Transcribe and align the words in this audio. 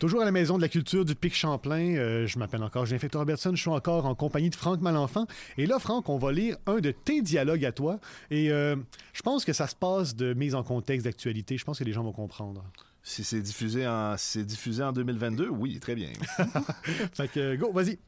Toujours 0.00 0.22
à 0.22 0.24
la 0.24 0.32
Maison 0.32 0.56
de 0.56 0.62
la 0.62 0.70
Culture 0.70 1.04
du 1.04 1.14
Pic 1.14 1.34
Champlain. 1.34 1.94
Euh, 1.94 2.26
je 2.26 2.38
m'appelle 2.38 2.62
encore 2.62 2.86
Jean 2.86 2.96
Victor 2.96 3.20
Robertson. 3.20 3.50
Je 3.54 3.60
suis 3.60 3.68
encore 3.68 4.06
en 4.06 4.14
compagnie 4.14 4.48
de 4.48 4.54
Franck 4.54 4.80
Malenfant. 4.80 5.26
Et 5.58 5.66
là, 5.66 5.78
Franck, 5.78 6.08
on 6.08 6.16
va 6.16 6.32
lire 6.32 6.56
un 6.66 6.78
de 6.78 6.90
tes 6.90 7.20
dialogues 7.20 7.66
à 7.66 7.72
toi. 7.72 8.00
Et 8.30 8.50
euh, 8.50 8.76
je 9.12 9.20
pense 9.20 9.44
que 9.44 9.52
ça 9.52 9.66
se 9.66 9.74
passe 9.74 10.16
de 10.16 10.32
mise 10.32 10.54
en 10.54 10.62
contexte 10.62 11.04
d'actualité. 11.04 11.58
Je 11.58 11.66
pense 11.66 11.78
que 11.78 11.84
les 11.84 11.92
gens 11.92 12.02
vont 12.02 12.14
comprendre. 12.14 12.64
Si 13.02 13.24
c'est 13.24 13.42
diffusé 13.42 13.86
en, 13.86 14.16
si 14.16 14.38
c'est 14.38 14.44
diffusé 14.44 14.82
en 14.82 14.92
2022, 14.92 15.50
oui, 15.50 15.78
très 15.80 15.94
bien. 15.94 16.08
fait 17.12 17.28
que, 17.28 17.56
go, 17.56 17.70
vas-y. 17.70 17.98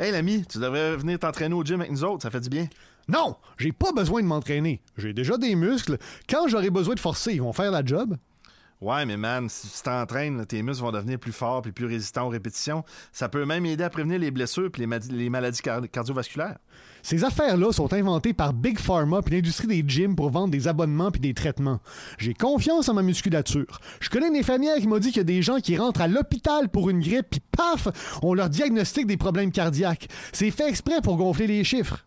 Hey 0.00 0.10
l'ami, 0.10 0.44
tu 0.48 0.58
devrais 0.58 0.96
venir 0.96 1.20
t'entraîner 1.20 1.54
au 1.54 1.62
gym 1.62 1.80
avec 1.80 1.92
nous 1.92 2.02
autres, 2.02 2.24
ça 2.24 2.32
fait 2.32 2.40
du 2.40 2.48
bien. 2.48 2.66
Non, 3.06 3.36
j'ai 3.56 3.70
pas 3.70 3.92
besoin 3.92 4.20
de 4.20 4.26
m'entraîner. 4.26 4.80
J'ai 4.96 5.12
déjà 5.12 5.38
des 5.38 5.54
muscles. 5.54 5.96
Quand 6.28 6.48
j'aurai 6.48 6.70
besoin 6.70 6.96
de 6.96 7.00
forcer, 7.00 7.34
ils 7.34 7.42
vont 7.42 7.52
faire 7.52 7.70
la 7.70 7.84
job. 7.84 8.16
Ouais, 8.80 9.04
mais 9.04 9.18
man, 9.18 9.46
si 9.50 9.68
tu 9.68 9.82
t'entraînes, 9.82 10.46
tes 10.46 10.62
muscles 10.62 10.82
vont 10.82 10.90
devenir 10.92 11.18
plus 11.18 11.32
forts 11.32 11.60
puis 11.60 11.70
plus 11.70 11.84
résistants 11.84 12.26
aux 12.26 12.30
répétitions. 12.30 12.82
Ça 13.12 13.28
peut 13.28 13.44
même 13.44 13.66
aider 13.66 13.84
à 13.84 13.90
prévenir 13.90 14.18
les 14.18 14.30
blessures 14.30 14.70
puis 14.72 14.80
les, 14.80 14.86
ma- 14.86 14.96
les 15.10 15.28
maladies 15.28 15.60
car- 15.60 15.82
cardiovasculaires. 15.90 16.56
Ces 17.02 17.22
affaires-là 17.24 17.72
sont 17.72 17.92
inventées 17.92 18.32
par 18.32 18.54
Big 18.54 18.78
Pharma 18.78 19.20
puis 19.20 19.34
l'industrie 19.34 19.66
des 19.66 19.84
gyms 19.86 20.16
pour 20.16 20.30
vendre 20.30 20.50
des 20.50 20.66
abonnements 20.66 21.10
puis 21.10 21.20
des 21.20 21.34
traitements. 21.34 21.80
J'ai 22.16 22.32
confiance 22.32 22.88
en 22.88 22.94
ma 22.94 23.02
musculature. 23.02 23.80
Je 24.00 24.08
connais 24.08 24.28
une 24.28 24.36
infirmière 24.36 24.76
qui 24.76 24.88
m'a 24.88 24.98
dit 24.98 25.08
qu'il 25.08 25.18
y 25.18 25.20
a 25.20 25.24
des 25.24 25.42
gens 25.42 25.58
qui 25.60 25.76
rentrent 25.76 26.00
à 26.00 26.08
l'hôpital 26.08 26.70
pour 26.70 26.88
une 26.88 27.00
grippe 27.00 27.26
puis 27.30 27.40
paf, 27.54 28.18
on 28.22 28.32
leur 28.32 28.48
diagnostique 28.48 29.06
des 29.06 29.18
problèmes 29.18 29.52
cardiaques. 29.52 30.08
C'est 30.32 30.50
fait 30.50 30.68
exprès 30.70 31.02
pour 31.02 31.18
gonfler 31.18 31.46
les 31.46 31.64
chiffres. 31.64 32.06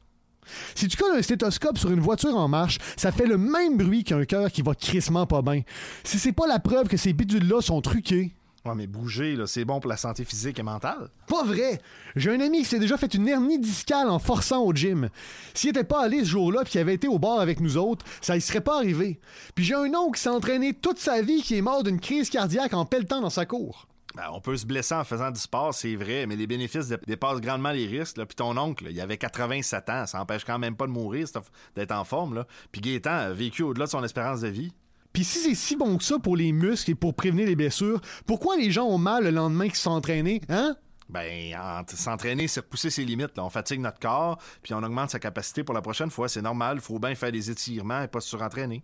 Si 0.75 0.88
tu 0.88 0.97
colles 0.97 1.17
un 1.17 1.21
stéthoscope 1.21 1.77
sur 1.77 1.91
une 1.91 1.99
voiture 1.99 2.35
en 2.35 2.47
marche, 2.47 2.77
ça 2.97 3.11
fait 3.11 3.25
le 3.27 3.38
même 3.38 3.77
bruit 3.77 4.03
qu'un 4.03 4.25
cœur 4.25 4.51
qui 4.51 4.61
va 4.61 4.75
crissement 4.75 5.25
pas 5.25 5.41
bien. 5.41 5.61
Si 6.03 6.20
c'est 6.20 6.31
pas 6.31 6.47
la 6.47 6.59
preuve 6.59 6.88
que 6.88 6.97
ces 6.97 7.13
bidules-là 7.13 7.61
sont 7.61 7.81
truqués, 7.81 8.34
Ouais, 8.65 8.75
mais 8.75 8.87
bouger, 8.87 9.35
là, 9.35 9.45
c'est 9.45 9.65
bon 9.65 9.81
pour 9.81 9.90
la 9.90 9.98
santé 9.98 10.23
physique 10.23 10.57
et 10.57 10.63
mentale. 10.63 11.09
pas 11.27 11.43
vrai! 11.43 11.81
J'ai 12.15 12.31
un 12.31 12.40
ami 12.40 12.59
qui 12.59 12.65
s'est 12.65 12.79
déjà 12.79 12.95
fait 12.95 13.13
une 13.13 13.27
hernie 13.27 13.59
discale 13.59 14.09
en 14.09 14.20
forçant 14.20 14.63
au 14.63 14.71
gym. 14.73 15.09
S'il 15.53 15.71
était 15.71 15.84
pas 15.84 16.01
allé 16.01 16.20
ce 16.20 16.29
jour-là 16.29 16.62
puis 16.63 16.71
qu'il 16.71 16.79
avait 16.79 16.93
été 16.93 17.09
au 17.09 17.20
bar 17.20 17.41
avec 17.41 17.59
nous 17.59 17.75
autres, 17.75 18.05
ça 18.21 18.37
y 18.37 18.41
serait 18.41 18.62
pas 18.62 18.77
arrivé. 18.77 19.20
Puis 19.53 19.65
j'ai 19.65 19.73
un 19.75 19.93
oncle 19.93 20.15
qui 20.15 20.23
s'est 20.23 20.29
entraîné 20.29 20.73
toute 20.73 20.99
sa 20.99 21.21
vie 21.21 21.41
qui 21.41 21.57
est 21.57 21.62
mort 21.62 21.84
d'une 21.84 21.99
crise 21.99 22.29
cardiaque 22.29 22.73
en 22.73 22.85
pelletant 22.85 23.20
dans 23.20 23.29
sa 23.29 23.46
cour. 23.46 23.85
Ben, 24.15 24.25
on 24.31 24.39
peut 24.41 24.55
se 24.57 24.65
blesser 24.65 24.93
en 24.93 25.03
faisant 25.03 25.31
du 25.31 25.39
sport, 25.39 25.73
c'est 25.73 25.95
vrai, 25.95 26.27
mais 26.27 26.35
les 26.35 26.45
bénéfices 26.45 26.87
dé- 26.87 26.97
dépassent 27.07 27.41
grandement 27.41 27.71
les 27.71 27.87
risques. 27.87 28.17
Là. 28.17 28.25
Puis 28.27 28.35
ton 28.35 28.55
oncle, 28.57 28.85
il 28.89 29.01
avait 29.01 29.17
87 29.17 29.89
ans, 29.89 30.05
ça 30.05 30.21
empêche 30.21 30.45
quand 30.45 30.59
même 30.59 30.75
pas 30.75 30.85
de 30.85 30.91
mourir, 30.91 31.27
d'être 31.75 31.91
en 31.91 32.03
forme. 32.03 32.35
Là. 32.35 32.47
Puis 32.71 32.81
Gaétan 32.81 33.09
a 33.11 33.29
vécu 33.31 33.63
au-delà 33.63 33.85
de 33.85 33.89
son 33.91 34.03
espérance 34.03 34.41
de 34.41 34.49
vie. 34.49 34.71
Puis 35.13 35.23
si 35.23 35.39
c'est 35.39 35.55
si 35.55 35.75
bon 35.75 35.97
que 35.97 36.03
ça 36.03 36.17
pour 36.19 36.35
les 36.37 36.51
muscles 36.51 36.91
et 36.91 36.95
pour 36.95 37.13
prévenir 37.15 37.47
les 37.47 37.55
blessures, 37.55 38.01
pourquoi 38.25 38.55
les 38.57 38.71
gens 38.71 38.85
ont 38.85 38.97
mal 38.97 39.23
le 39.23 39.29
lendemain 39.31 39.65
qu'ils 39.65 39.75
sont 39.75 39.91
entraînés, 39.91 40.41
hein? 40.49 40.75
Ben, 41.13 41.55
en- 41.55 41.83
s'entraîner, 41.95 42.47
c'est 42.47 42.61
repousser 42.61 42.89
ses 42.89 43.05
limites. 43.05 43.37
Là. 43.37 43.45
On 43.45 43.49
fatigue 43.51 43.79
notre 43.79 43.99
corps, 43.99 44.39
puis 44.63 44.73
on 44.73 44.81
augmente 44.81 45.11
sa 45.11 45.19
capacité 45.19 45.63
pour 45.63 45.75
la 45.75 45.81
prochaine 45.81 46.09
fois. 46.09 46.27
C'est 46.27 46.41
normal, 46.41 46.77
il 46.77 46.81
faut 46.81 46.97
bien 46.97 47.13
faire 47.13 47.31
des 47.31 47.51
étirements 47.51 48.01
et 48.01 48.07
pas 48.07 48.19
se 48.19 48.29
surentraîner. 48.29 48.83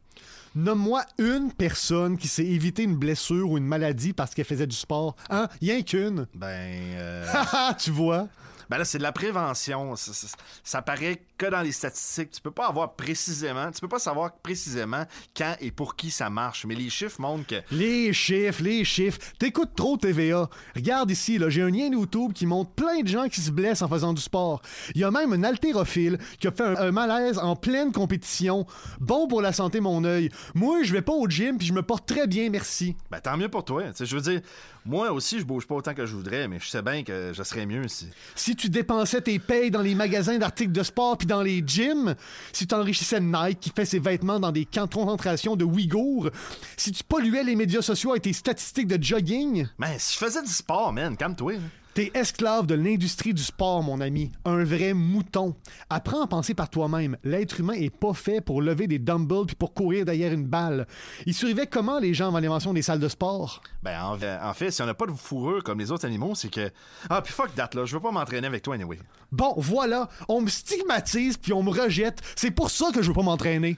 Nomme-moi 0.55 1.03
une 1.17 1.51
personne 1.51 2.17
qui 2.17 2.27
s'est 2.27 2.45
évité 2.45 2.83
une 2.83 2.97
blessure 2.97 3.49
ou 3.51 3.57
une 3.57 3.65
maladie 3.65 4.13
parce 4.13 4.33
qu'elle 4.33 4.45
faisait 4.45 4.67
du 4.67 4.75
sport. 4.75 5.15
Hein? 5.29 5.47
Rien 5.61 5.81
qu'une. 5.81 6.27
Ben, 6.35 6.47
euh, 6.49 7.25
tu 7.79 7.91
vois? 7.91 8.27
Ben 8.69 8.77
là, 8.77 8.85
c'est 8.85 8.97
de 8.97 9.03
la 9.03 9.11
prévention. 9.11 9.95
Ça, 9.95 10.13
ça- 10.13 10.27
ça 10.63 10.81
paraît 10.81 11.21
que 11.37 11.45
dans 11.47 11.61
les 11.61 11.71
statistiques. 11.71 12.31
Tu 12.31 12.41
peux 12.41 12.51
pas 12.51 12.67
avoir 12.67 12.93
précisément, 12.95 13.71
tu 13.71 13.79
peux 13.81 13.87
pas 13.87 13.99
savoir 13.99 14.33
précisément 14.37 15.05
quand 15.35 15.55
et 15.59 15.71
pour 15.71 15.95
qui 15.95 16.11
ça 16.11 16.29
marche. 16.29 16.65
Mais 16.65 16.75
les 16.75 16.89
chiffres 16.89 17.19
montrent 17.19 17.47
que 17.47 17.61
Les 17.71 18.13
chiffres, 18.13 18.61
les 18.63 18.83
chiffres. 18.83 19.19
T'écoutes 19.39 19.75
trop 19.75 19.97
TVA. 19.97 20.49
Regarde 20.75 21.09
ici, 21.11 21.37
là, 21.37 21.49
j'ai 21.49 21.61
un 21.61 21.69
lien 21.69 21.89
YouTube 21.91 22.33
qui 22.33 22.45
montre 22.45 22.71
plein 22.71 23.01
de 23.01 23.07
gens 23.07 23.27
qui 23.29 23.41
se 23.41 23.51
blessent 23.51 23.81
en 23.81 23.87
faisant 23.89 24.13
du 24.13 24.21
sport. 24.21 24.61
Il 24.95 25.01
y 25.01 25.03
a 25.03 25.11
même 25.11 25.33
un 25.33 25.43
haltérophile 25.43 26.17
qui 26.39 26.47
a 26.47 26.51
fait 26.51 26.63
un, 26.63 26.75
un 26.75 26.91
malaise 26.91 27.37
en 27.39 27.55
pleine 27.55 27.91
compétition. 27.91 28.65
Bon 28.99 29.27
pour 29.27 29.41
la 29.41 29.53
santé, 29.53 29.79
mon 29.79 30.03
œil. 30.03 30.29
Moi, 30.55 30.83
je 30.83 30.93
vais 30.93 31.01
pas 31.01 31.13
au 31.13 31.27
gym 31.27 31.57
puis 31.57 31.67
je 31.67 31.73
me 31.73 31.81
porte 31.81 32.05
très 32.07 32.27
bien, 32.27 32.49
merci. 32.49 32.95
Ben, 33.11 33.19
tant 33.19 33.37
mieux 33.37 33.49
pour 33.49 33.65
toi. 33.65 33.83
Je 33.99 34.15
veux 34.15 34.21
dire, 34.21 34.41
moi 34.85 35.11
aussi, 35.11 35.39
je 35.39 35.45
bouge 35.45 35.67
pas 35.67 35.75
autant 35.75 35.93
que 35.93 36.05
je 36.05 36.15
voudrais, 36.15 36.47
mais 36.47 36.59
je 36.59 36.67
sais 36.67 36.81
bien 36.81 37.03
que 37.03 37.31
je 37.33 37.43
serais 37.43 37.65
mieux 37.65 37.87
si. 37.87 38.07
Si 38.35 38.55
tu 38.59 38.69
dépensais 38.69 39.21
tes 39.21 39.39
payes 39.39 39.71
dans 39.71 39.81
les 39.81 39.95
magasins 39.95 40.37
d'articles 40.37 40.73
de 40.73 40.83
sport 40.83 41.17
puis 41.17 41.25
dans 41.25 41.41
les 41.41 41.63
gyms, 41.65 42.15
si 42.51 42.67
tu 42.67 42.75
enrichissais 42.75 43.21
Nike 43.21 43.59
qui 43.61 43.71
fait 43.73 43.85
ses 43.85 43.99
vêtements 43.99 44.39
dans 44.39 44.51
des 44.51 44.65
camps 44.65 44.85
de 44.85 44.93
concentration 44.93 45.55
de 45.55 45.63
Ouïghours, 45.63 46.29
si 46.75 46.91
tu 46.91 47.03
polluais 47.03 47.43
les 47.43 47.55
médias 47.55 47.81
sociaux 47.81 48.11
avec 48.11 48.23
tes 48.23 48.33
statistiques 48.33 48.87
de 48.87 49.01
jogging, 49.01 49.67
Ben, 49.79 49.95
si 49.97 50.13
je 50.13 50.25
faisais 50.25 50.41
du 50.41 50.51
sport, 50.51 50.91
man, 50.91 51.15
calme-toi. 51.15 51.53
T'es 51.99 52.11
esclave 52.13 52.65
de 52.65 52.75
l'industrie 52.75 53.33
du 53.33 53.43
sport, 53.43 53.83
mon 53.83 53.99
ami. 53.99 54.31
Un 54.45 54.63
vrai 54.63 54.93
mouton. 54.93 55.53
Apprends 55.89 56.21
à 56.21 56.27
penser 56.27 56.53
par 56.53 56.69
toi-même. 56.69 57.17
L'être 57.25 57.59
humain 57.59 57.73
est 57.73 57.93
pas 57.93 58.13
fait 58.13 58.39
pour 58.39 58.61
lever 58.61 58.87
des 58.87 58.99
dumbbells 58.99 59.47
puis 59.47 59.57
pour 59.57 59.73
courir 59.73 60.05
derrière 60.05 60.31
une 60.31 60.45
balle. 60.45 60.87
Il 61.25 61.33
survivait 61.33 61.67
comment 61.67 61.99
les 61.99 62.13
gens 62.13 62.29
avant 62.29 62.39
l'invention 62.39 62.71
des 62.71 62.83
salles 62.83 63.01
de 63.01 63.09
sport? 63.09 63.61
Ben, 63.83 64.01
en, 64.01 64.17
en 64.17 64.53
fait, 64.53 64.71
si 64.71 64.81
on 64.81 64.85
n'a 64.85 64.93
pas 64.93 65.07
de 65.07 65.11
fourrure 65.11 65.61
comme 65.61 65.77
les 65.79 65.91
autres 65.91 66.05
animaux, 66.05 66.35
c'est 66.35 66.47
que. 66.47 66.71
Ah, 67.09 67.21
puis 67.21 67.33
fuck 67.33 67.53
that, 67.55 67.71
là. 67.73 67.83
Je 67.83 67.93
veux 67.93 68.01
pas 68.01 68.11
m'entraîner 68.11 68.47
avec 68.47 68.61
toi, 68.61 68.75
anyway. 68.75 68.97
Bon, 69.33 69.53
voilà. 69.57 70.07
On 70.29 70.39
me 70.39 70.47
stigmatise 70.47 71.35
puis 71.35 71.51
on 71.51 71.63
me 71.63 71.69
rejette. 71.69 72.21
C'est 72.37 72.51
pour 72.51 72.71
ça 72.71 72.91
que 72.93 73.01
je 73.01 73.09
veux 73.09 73.13
pas 73.13 73.23
m'entraîner. 73.23 73.77